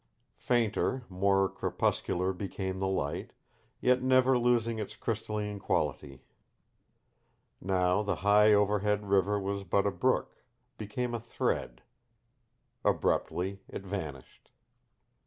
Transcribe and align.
Fainter, 0.39 1.03
more 1.09 1.47
crepuscular 1.47 2.33
became 2.33 2.79
the 2.79 2.87
light, 2.87 3.33
yet 3.81 4.01
never 4.01 4.35
losing 4.35 4.79
its 4.79 4.95
crystalline 4.95 5.59
quality. 5.59 6.23
Now 7.61 8.01
the 8.01 8.15
high 8.25 8.51
overhead 8.51 9.05
river 9.07 9.39
was 9.39 9.63
but 9.63 9.85
a 9.85 9.91
brook; 9.91 10.43
became 10.79 11.13
a 11.13 11.19
thread. 11.19 11.83
Abruptly 12.83 13.61
it 13.69 13.83
vanished. 13.83 14.49